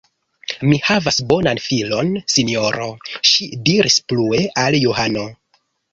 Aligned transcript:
Mi 0.69 0.77
havas 0.85 1.19
bonan 1.33 1.61
filon, 1.65 2.09
sinjoro, 2.35 2.89
ŝi 3.33 3.51
diris 3.69 3.99
plue 4.13 4.41
al 4.63 4.79
Johano. 4.87 5.27